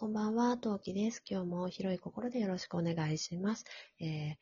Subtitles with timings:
[0.00, 1.24] こんばんは、トウキです。
[1.28, 3.64] 今日も広い心でよろしくお願いします。
[3.98, 4.34] えー、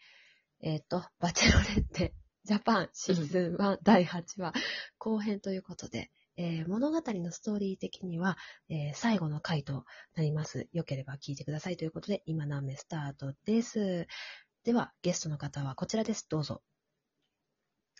[0.60, 2.12] えーと、バチェロレッテ
[2.44, 4.52] ジャパンシーズン1第8話
[4.98, 8.36] 後編ということで、えー物語のストーリー的には、
[8.68, 10.68] えー最後の回となります。
[10.74, 14.06] よければ聞いてくださいということで、今何目スタートです。
[14.62, 16.26] では、ゲストの方はこちらです。
[16.28, 16.60] どうぞ。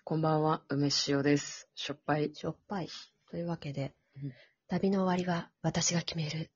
[0.04, 1.70] こんばんは、梅塩です。
[1.74, 2.34] しょっぱい。
[2.34, 2.88] しょっぱい。
[3.30, 4.34] というわけでうん、
[4.68, 6.50] 旅の終わりは私が決める。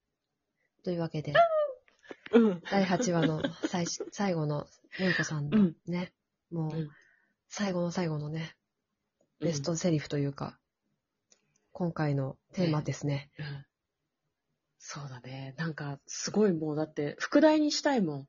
[0.82, 1.34] というわけで、
[2.32, 2.62] うん。
[2.70, 4.66] 第8話の最し 最後の、
[4.98, 6.12] めいこさんのうんね、
[6.50, 6.91] もう、うん
[7.52, 8.55] 最後の最後のね、
[9.41, 10.56] ベストセリフというか、
[11.72, 13.32] 今回のテーマですね。
[13.38, 13.66] うん
[14.82, 15.55] そうだね。
[15.58, 18.28] なんか、すごいもう、だって、副題にしたいもん。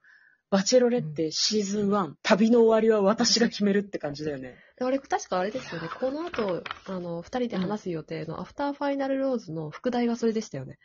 [0.50, 4.58] バチェロレッテシーズン1、旅の終わりは私が決めるって感じだよね。
[4.78, 10.78] であれ、確かあれですよね、この後、あの、二人で話す予定のアフターファイナルローズの副題がそれでしたよね。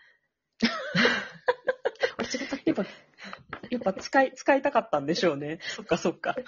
[2.16, 2.86] あれ違ったやっぱ、
[3.70, 5.58] やっぱ使い、使いたかったんでしょうね。
[5.62, 6.36] そっかそっか。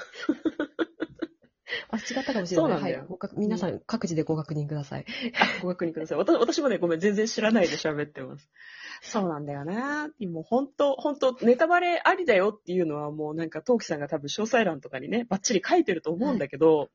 [1.90, 2.64] あ、違ったかもしれない。
[2.64, 3.06] そうなんだよはい。
[3.08, 5.06] ご確皆さん、各自でご確認ください。
[5.34, 6.18] あご確認ください。
[6.18, 8.48] 私私もね、ごめん、全然知らないで喋ってます。
[9.00, 10.10] そうなんだよな。
[10.20, 16.90] もう本当本当ネタバレありだよっていうのはもうなんか、トウキさんが多分詳細欄とかにね、バッチリ書いてると思うんだけど、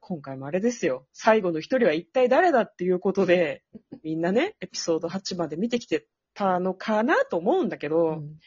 [0.00, 1.06] 今回もあれですよ。
[1.12, 3.62] 最後の一人は一体誰だっていうことで、
[4.02, 6.06] みんなね、エピソード8まで見てきて
[6.40, 8.38] たのかなと思うんだけど、うん。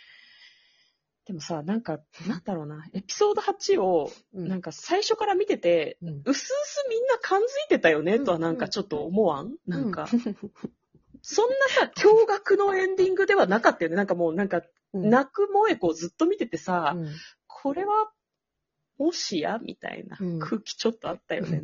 [1.25, 4.47] でもさ、なんか、なんだろうな、 エピソード8を、うん。
[4.47, 6.22] なんか最初から見てて、うん。
[6.25, 10.08] うすうすみんな感づいてたよね、とはなんかちょっと思わん、なんか、
[11.22, 13.95] そんなさ、驚愕のエンディングではなかったよね。
[13.95, 14.63] なんかもうなんか、
[14.94, 15.09] うん。
[15.09, 17.09] 泣く萌え子をずっと見ててさ、うん。
[17.47, 18.11] これは、
[18.97, 19.59] もしや？
[19.59, 20.39] みたいなうん。
[20.39, 21.61] 空気ちょっとあったよね。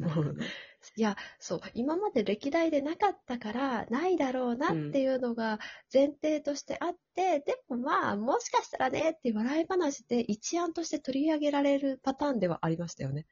[0.96, 5.60] いや、そう、今まで歴代でなかったから、ないだろうなっていうのが
[5.94, 13.26] 前提としてあって、でもまあ、もしかしたらねって笑い話で一案として取り上げられるパターンではありましたよね。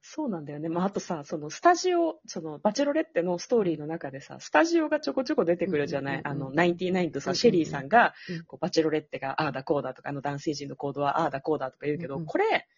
[0.00, 0.68] そうなんだよね。
[0.68, 12.68] まあ、あとさ、そのスタジオ、そのバチェロレッテのストーリーの中でさ、スタジオがちょこちょこ出てくるじゃない、うんうんうんうんあの、ナインティナインとさ、うんうんうんシェリーさんが、うんこうバチェロレッテがああだこうだとか、あの男性陣の行動はああだこうだとか言うけど、うんうんこれ、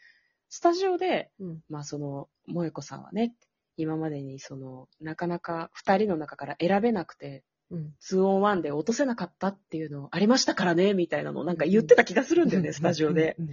[0.48, 1.60] スタジオで、うん。
[1.68, 3.34] まあその、萌子さんはね、
[3.76, 7.94] 今までにその、なかなか二人の中から選べなくて、うん。
[8.02, 13.36] 2on1 で落とせなかったっていうのありましたからね、みたいなのをなんか言ってた気がするんだよね、スタジオで。
[13.38, 13.48] うん。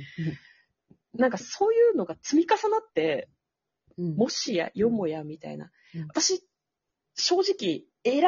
[1.20, 3.30] なんかそういうのが積み重なって、
[3.98, 4.16] うん。
[4.16, 6.08] もしや、よもや、みたいなうん。
[6.08, 6.44] 私、
[7.16, 8.24] 正直、選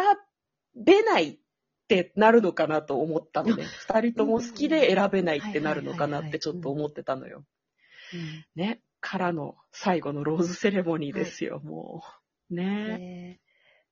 [0.76, 1.38] べないっ
[1.88, 3.64] てなるのかなと思ったのね。
[3.88, 7.46] 二人とも好きで選べないってなるのかなってちょっと思ってたのよ。
[8.14, 8.82] うんね。
[9.02, 12.04] からの最後のローズセレモニーですよ、も
[12.50, 12.56] う。
[12.56, 12.98] ね。
[12.98, 13.40] ね。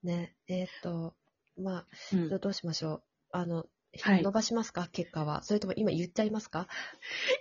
[0.03, 1.15] ね、えーっと、
[1.57, 2.29] まあ、うん。
[2.29, 3.03] どどうしましょう。
[3.31, 3.65] あの、
[4.01, 4.21] はい。
[4.21, 4.87] 伸ばしますか？
[4.91, 5.41] 結果は。
[5.43, 6.67] それとも今言っちゃいますか？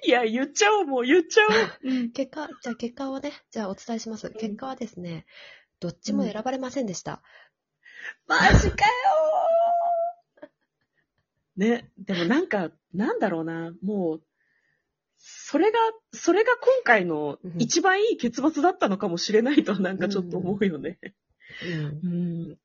[0.06, 1.50] いや、言っちゃおう、もう言っちゃおう。
[1.90, 2.12] うん。
[2.12, 4.30] 結果、じゃあ結果をね、じゃあお伝えします。
[4.30, 5.26] 結果はですね、
[5.80, 7.22] どっちも選ばれませんでした。
[8.26, 10.48] マジかよー。
[11.56, 14.22] ね、でもなんか、なんだろうな、もう、
[15.28, 15.78] それが、
[16.12, 20.98] それが今回のうん一番いい結末だったのかもしれないとなんかちょっと思うよね。
[21.64, 22.00] うん。
[22.04, 22.08] う
[22.52, 22.58] ん。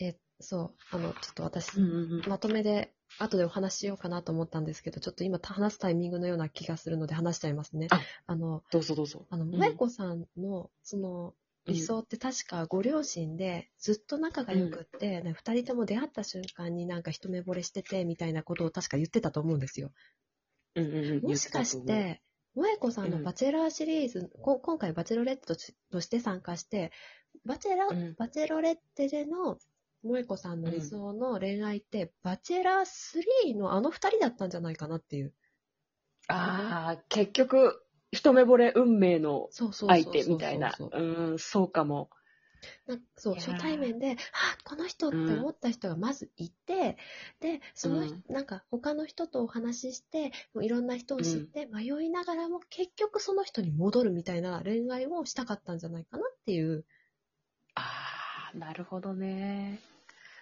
[0.00, 7.88] いえ、そう、あの、ちょっと私、うんうんうんまとめで、後でお話ししようかなと思ったんですけど、ちょっと今話すタイミングのような気がするので話しちゃいますね。
[7.90, 9.26] ああの、どうぞどうぞ。
[9.28, 11.34] あの、ん萌子さんの、その、
[11.66, 19.90] 理想って確かご両親でずっと仲が良くって、ね二人とも出会った瞬間になんか一目惚れしててみたいなことを確か言ってたと思うんですよ。
[20.78, 22.22] うんうんうんもしかして、
[22.54, 25.54] 萌子さんのバチェラーシリーズ、こ今回バチェロレッテ
[25.90, 26.92] として参加して、
[27.44, 29.58] バチェラ、うんバチェロレッテでの
[30.02, 35.32] 萌子さんの理想の恋愛って、バチェラー3のあの二人だったんじゃないかなっていう。
[36.28, 40.74] ああ、結局、一目惚れ運命の相手みたいな。
[40.78, 42.10] うん、そうかも。
[42.86, 44.16] なんそう初対面で、あ
[44.64, 46.96] この人って思った人がまずいて、
[47.40, 56.84] で、その人、うんなんか他の人とお話しして、もういろんな人を知って、迷いながらも結局その人に戻るみたいな恋愛をしたかったんじゃないかなっていう。
[57.74, 59.80] ああ、なるほどね。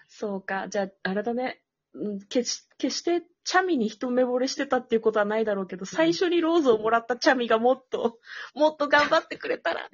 [0.08, 0.68] そうか。
[0.68, 1.62] じゃあ、あれだね。
[1.94, 8.18] うん決し決して、チャミに一目惚れしてたっていうことはないだろうけど、最初にローズをもらったチャミがもっと、
[8.54, 9.88] もっと頑張ってくれたら。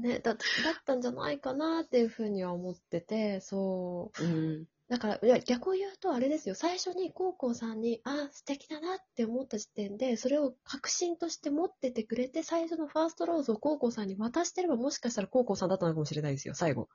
[0.00, 0.38] ね、だだっ
[0.84, 4.24] たんじゃないかなっていうふうには思ってて、そう。
[4.24, 4.64] うん。
[4.88, 6.54] だから、いや、逆を言うとあれですよ。
[6.54, 16.88] 最初に高校さんに、あ、素敵だなって思った時点で、それを確信として持っててくれて、最初のファーストローズを高校さんに渡してれば、もしかしたら高校さんだったのかもしれないですよ、最後。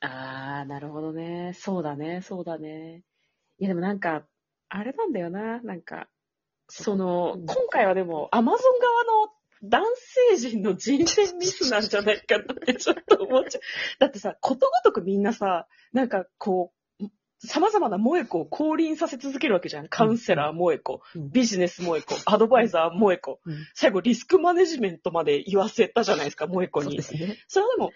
[0.00, 1.52] ああ、なるほどね。
[1.54, 3.04] そうだね、そうだね。
[3.58, 4.26] いや、でもなんか、
[4.68, 6.08] あれなんだよな、なんか、
[6.68, 9.82] その、うん今回はでも、アマゾン側の男
[10.30, 13.62] 性陣の人選ミスなんじゃないかなってちょっと思っちゃう。
[13.98, 16.76] だってさ、ことごとくみんなさ、なんかこう、
[17.44, 19.88] 様々な萌子を降臨させ続けるわけじゃん。
[19.88, 27.02] カウンセラー萌子、うんビジネス萌子、アドバイザー萌子、うん最後リスクマネジメントまで言わせたじゃないですか、萌子にそうで。
[27.02, 27.38] すね。
[27.48, 27.92] それはでも、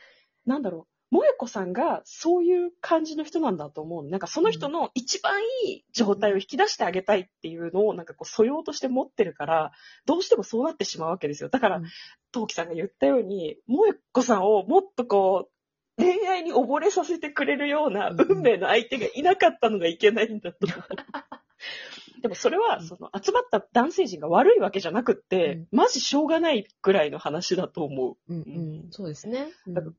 [0.46, 4.10] なんだろう、萌子さんがそういう感じの人なんだと思うの。
[4.10, 9.72] なんかその人の一番いい状態を引き出してあげたいっていうのを、なんかこう素養として持ってるから、
[10.06, 11.48] どうしてもそうなってしまうわけですよ。
[11.48, 11.84] だからうん、
[12.32, 20.66] 陶器さんが言ったように、萌子さんをもっとこう、恋愛に溺れさせてくれるような運命の相手がいなかったのがいけないんだと。
[22.22, 28.32] でもそれは、その集まった男性陣が悪いわけじゃなくって、うんマジしょうがないぐらいの話だと思う。
[28.32, 28.42] うんう
[28.88, 29.48] ん、そうですね。
[29.66, 29.94] うん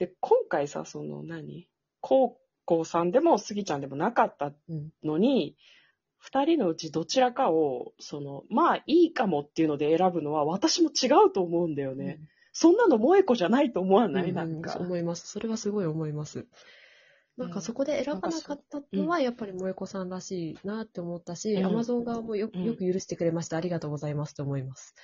[0.00, 1.68] で、今回さ、その何、
[2.00, 5.58] 高校さんでも杉ちゃんでもなかったうんのに、
[6.16, 12.18] 二人のうちどちらかを、その、まあいいかもっていうので選ぶのは私も違うと思うんだよね。
[12.52, 14.70] そんなの萌子じゃないと思わない、うんなんか。
[14.72, 15.28] そう思います。
[15.28, 16.46] それはすごい思います。
[17.36, 23.58] なんかそこで選ばなかったのは、やっぱり萌子さんらしいなって思ったし、うんアマゾン側もようんよく許してくれました。
[23.58, 24.94] ありがとうございますと思います。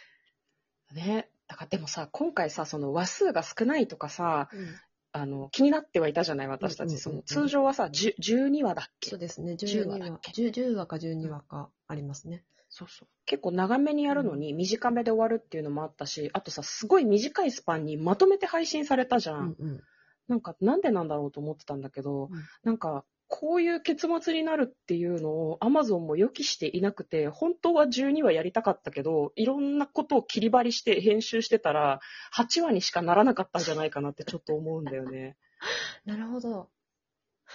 [0.95, 1.29] ね。
[1.49, 4.75] だからでもさ、今回さ、その話数が少ないとかさ、うん
[5.13, 6.99] あの、気になってはいたじゃない、私たち。
[6.99, 9.09] その通常はさ、10 12話だっけ？
[9.09, 9.53] そうですね。
[9.53, 12.45] 10 12話話だっけ？10, 10話か12話かありますね。
[12.69, 13.09] そうそう。
[13.25, 19.35] 結構長めにやるのに短めで終わるっていうのもあったし、あとさ、すごい短いスパンにまとめて配信されたじゃ。
[19.35, 19.81] うんんうん。
[20.29, 32.01] なんか、なんでなんだろうと思ってたんだけど、うんなんか、こういう結末になるっていうのを Amazon も予期していなくて、本当は12話やりたかったけど、いろんなことを切り張りして編集してたら、
[32.37, 35.37] 8話にしかならなかったんじゃないかなってちょっと思うんだよね。
[36.05, 36.71] なるほど。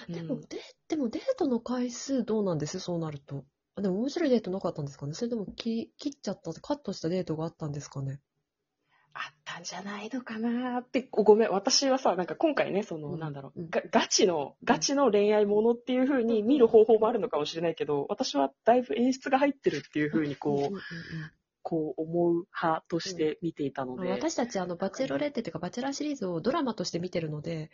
[0.08, 0.48] でも、うんで
[0.88, 2.80] でもデートの回数どうなんです？
[2.80, 3.46] そうなると。
[3.76, 5.14] あでも面白いデートなかったんですかね？
[5.14, 8.20] それとも切切っちゃった、カットしたデートがあったんですかね？
[9.52, 13.20] たんじゃないのかなって、ごめん、私はさ、なんか今回ね、その、うん。
[13.20, 20.80] なんだろう、ガチの、ガチの恋愛ものっていう風に見る方法もあるのかもしれないけど、私はだいぶ演出が入ってるっていう風にこう、うんうんうん
[21.64, 24.06] こう思う派として見ていたので。
[24.08, 27.70] まあ私たち、あの、バチェロレッテというか、バチェラーシリーズをドラマとして見てるので、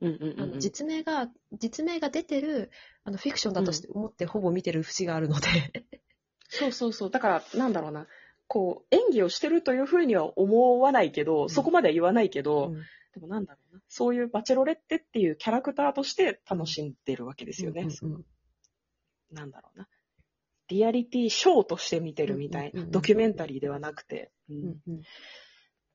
[0.00, 2.72] うんうんうん実名が、実名が出てる、
[3.04, 5.86] あの、フィクションだとして思ってほぼ見てる節があるので、
[6.48, 7.10] そうそうそう。
[7.10, 8.08] だから、なんだろうな。
[8.54, 13.80] こう、演技をしてるというふうには思わないけど、んそこまでは言わないけど、うんでもなんだろうな。
[13.88, 17.86] そういうバチェロレッテっていうキャラクターとして楽しんでるわけですよね。
[19.30, 19.86] なんだろうな。
[20.66, 22.84] リアリティショーとして見てるみたいな。
[22.86, 24.32] ドキュメンタリーではなくて。
[24.50, 24.80] うん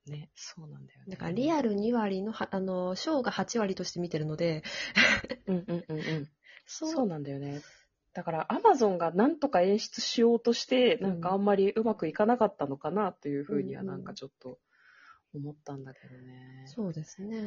[0.08, 1.06] ね、そうなんだよね。
[1.10, 4.64] だからリアル2割のは、あの、ショーが8割として見てるので、
[5.46, 6.30] うんうんうんうん。
[6.66, 7.62] そうなんだよね。
[8.20, 14.60] だから、アマゾンがなんとか演出しようとして、なんかあんまりうまくいかなかったのかなというふうには、なんかちょっと
[15.34, 16.66] 思ったんだけどね。
[16.66, 17.38] そうですね。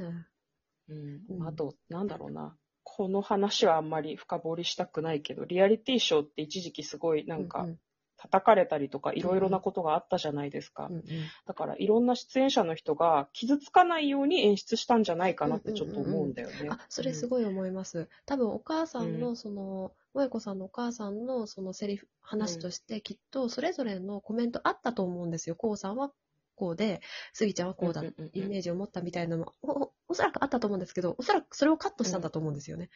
[0.89, 2.57] うんうんあと、なんだろうな。
[2.85, 7.79] この話はあんまり深掘りしたくないけど、リアリティショーって一時期すごいなんかうん
[8.23, 10.87] 叩かれたりとかいろいろなことがあったじゃないですか。
[10.87, 11.03] うんうん
[11.47, 16.69] だからいろんな出演者の人が傷つかないように演出したんじゃないかなってちょっと思うんだよね。
[16.71, 18.09] あ、それすごい思います。
[18.27, 25.57] 多分お母さんうのその、萌子さんのお母さんのそのセリフ、話としてきっとそれぞれのコメントあったと思うんですよ。
[25.57, 26.13] こうさんは
[26.55, 27.01] こうで、
[27.33, 32.91] スギちゃんはこうだ、うんうんうんうんイメージを持ったみたいなのもお、おおそらくあったと思うんですけど、おそらくそれをカットしたんだと思うんですよね。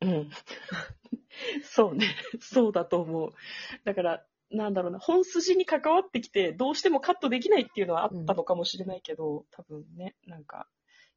[0.00, 0.30] うん。
[1.62, 2.06] そうね。
[2.40, 3.32] そうだと思う。
[3.84, 10.68] だから、なんだろうな、本筋に関わってきて、どうしてもカットできないっていうのはあったのかもしれないけど、多分ね、なんか、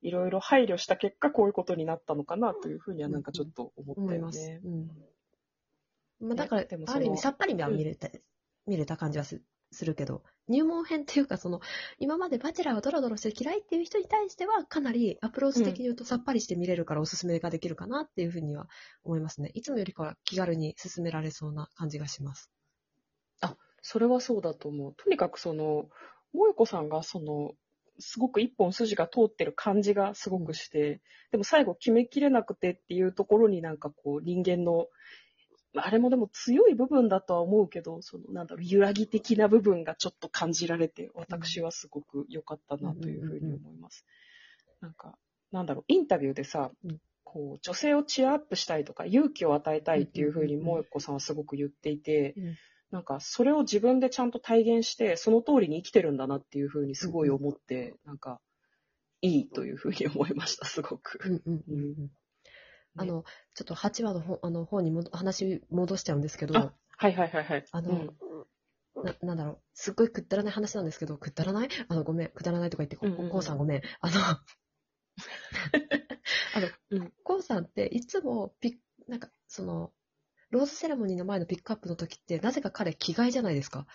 [0.01, 3.95] いろいろ配慮した結果、こういうことになったのかなというふうにはなんかちょっと思っ。
[4.63, 4.91] うん。
[6.19, 8.09] まあ、だから、でもそのある意味さっぱりは見れた、
[8.67, 11.59] 見れた感じはすするけど、入門編っていうか、その、
[11.99, 18.67] 今までバチェラーをドロドロして嫌いっていう人に対しては、かなりアプローチ的に言うとさっぱりして見れるからおすすめができるかなっていうふうには
[19.03, 19.51] 思いますね。
[19.53, 22.51] いつもよりかは気軽に進められそうな感じがします。
[23.87, 24.95] それはそうだと思う。
[24.95, 25.89] とにかくその、
[26.33, 27.51] 萌子さんがその、
[27.99, 31.01] すごく一本筋が通ってる感じがすごくして、
[31.31, 34.87] でも最後決めきれなくてっていうところになんかこう人間の、
[35.75, 44.03] あれもでも強い部分だとは思うけど、そのなんだろう、揺らぎ的な部分がちょっと感じられて、私はすごく良かったなというふうに思います。
[44.81, 45.15] なんか、
[45.51, 52.55] なんだろう、インタビューでさ、うんこう、女性をチアアップしたいとか、勇気を与えたいっていうふうに萌子さんはすごく言っていて、うん
[52.95, 58.39] なんか、それを自分でちゃんと体現して、その通りに生きてるんだなっていうふうにすごい思って、なんか、
[59.21, 61.19] いいというふうに思いました、すごく。
[61.25, 62.09] うんうんうんうん。
[62.95, 67.65] あの、ちょっと8話の方あの方にも話戻しちゃうんですけど、あはいはいはいはい。
[67.69, 68.15] あの、うん。
[69.03, 71.69] な、なんだろう、すっごいくったらない話なんですけど、くったらない？
[71.89, 73.29] あの、ごめん、くだらないとか言って、こうんうんうん。
[73.29, 73.81] こうさんごめん。
[73.99, 74.15] あの、
[76.55, 77.11] あの、うん。
[77.25, 78.77] こうさんっていつもピッ、
[79.09, 79.91] なんか、その、
[80.51, 83.85] ローズセレモニーの前のピックアップの時って、なぜか彼着替えじゃないですか？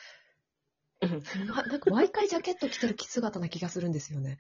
[1.03, 4.39] うんななんか毎回ジャケット着てる姿な気がするんですよね。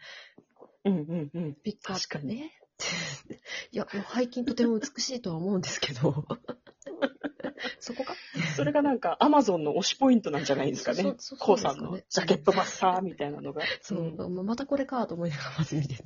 [0.84, 1.54] うんうんうん。
[1.62, 2.26] ピックアップ。
[2.26, 2.52] ね。
[3.72, 6.26] いや、もう背筋とても美しいとは思うんですけど。
[7.80, 8.14] そこか？
[8.56, 11.38] それがなんか、アマゾンの推しポイントなんじゃないですかねそうそう。
[11.38, 13.62] コウさんのジャケットバッサーみたいなのが。
[13.82, 16.04] そう、んまたこれかと思いながらまず見てる。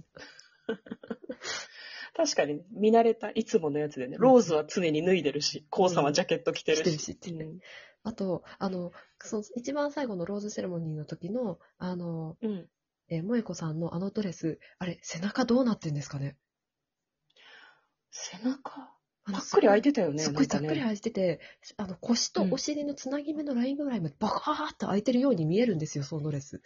[2.16, 7.18] 確かにね、見慣れたいつものやつでね、ローズは常に脱いでるし、コウさんはジャケット着てる着てるし。
[7.33, 7.59] うん
[8.06, 12.68] あと、あの、その一番最後のローズセレモニーの時の、あの、うん。
[13.09, 16.37] えー萌子さんのあのドレス、あれ、背中どうなってんですかね？
[18.11, 18.94] 背中、
[19.25, 20.23] あのぱっくり開いてたよね。
[20.23, 21.40] すっごいざっくり開いてて、
[21.76, 26.62] あの腰とお尻のつなぎ目のラインぐらいまでバカーって開いてるように見えるんですよ、そのドレス。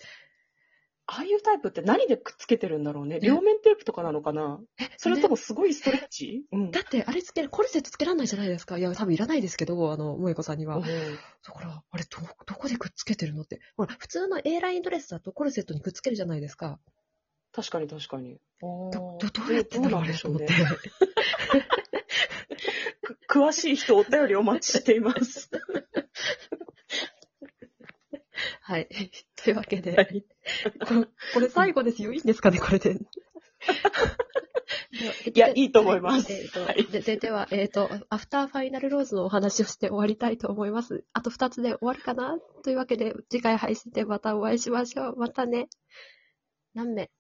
[1.11, 3.19] ああいうタイプって何でくっつけてるんだろうね？
[3.19, 4.61] 両面テープとかなのかな？
[4.99, 6.45] それとねもすごいストレッチ？
[6.53, 6.71] うん。
[6.71, 8.77] だって、あれつける、コルセットつけらんないじゃないですか。
[8.77, 10.77] いや、多分いらないですけど、あの、萌子さんには。
[10.77, 10.91] うんだ
[11.55, 13.59] から、あれ、ど、どこでくっつけてるのって。
[13.79, 16.79] ほら、普通の A ラインドレスだとコルセットにくっつけるじゃないですか。
[17.53, 18.37] 確かに確かに。
[18.61, 20.49] ど、どど、どうやってんだろう、あれ、と思って。
[23.27, 25.51] く詳しい人お便りお待ちしています。
[28.69, 28.87] はい。
[29.43, 30.23] というわけで、はい
[30.87, 32.13] ここれ最後ですよ。
[32.13, 32.99] いいんですかね、これで。
[35.25, 41.05] いいやいいと思いますえっ、と、はいでででは、えっ、と、アフターファイナルローズのお話をして終わりたいと思います。
[41.15, 42.39] あと2つで終わるかな？
[42.63, 45.17] というわけで、次回配信でまたお会いしましょう。
[45.17, 45.69] またね。
[46.75, 47.11] 何名？